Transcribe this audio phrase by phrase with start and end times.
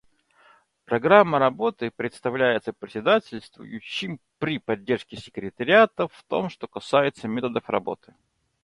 [0.85, 8.15] Программа работы представляется председательствующим при поддержке секретариата в том, что касается методов работы.